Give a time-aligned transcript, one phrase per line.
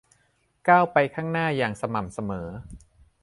[0.67, 2.47] ก้าวไปข้างหน้าอย่างสม่ำเสมอ